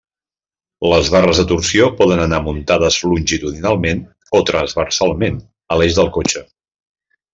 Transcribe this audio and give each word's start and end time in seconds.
Les 0.91 1.09
barres 1.15 1.41
de 1.41 1.45
torsió 1.51 1.89
poden 1.99 2.21
anar 2.23 2.39
muntades 2.47 2.97
longitudinalment 3.11 4.01
o 4.41 4.43
transversalment 4.51 5.39
a 5.77 5.79
l'eix 5.83 6.01
del 6.01 6.11
cotxe. 6.17 6.45